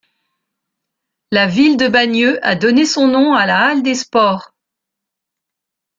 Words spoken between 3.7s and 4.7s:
des sports.